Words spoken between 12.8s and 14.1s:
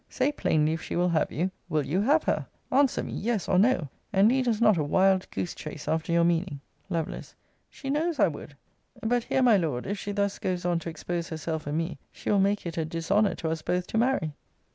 dishonour to us both to